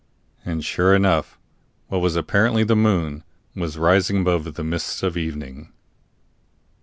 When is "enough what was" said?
0.95-2.15